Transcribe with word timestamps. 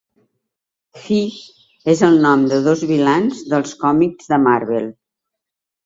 Fish 1.01 1.37
és 1.95 2.03
el 2.09 2.19
nom 2.25 2.47
de 2.55 2.59
dos 2.71 2.83
vilans 2.95 3.47
dels 3.55 3.79
còmics 3.87 4.35
de 4.35 4.45
Marvel. 4.51 4.93